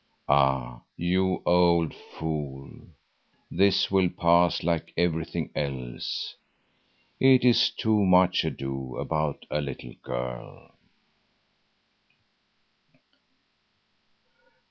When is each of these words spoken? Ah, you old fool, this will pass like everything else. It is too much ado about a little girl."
Ah, 0.27 0.81
you 0.97 1.43
old 1.45 1.93
fool, 1.93 2.71
this 3.51 3.91
will 3.91 4.09
pass 4.09 4.63
like 4.63 4.91
everything 4.97 5.51
else. 5.53 6.35
It 7.19 7.45
is 7.45 7.69
too 7.69 8.03
much 8.03 8.43
ado 8.43 8.97
about 8.97 9.45
a 9.51 9.61
little 9.61 9.93
girl." 10.01 10.73